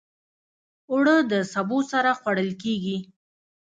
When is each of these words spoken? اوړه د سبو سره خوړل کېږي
اوړه 0.91 1.15
د 1.31 1.33
سبو 1.53 1.79
سره 1.91 2.09
خوړل 2.19 2.49
کېږي 2.63 2.97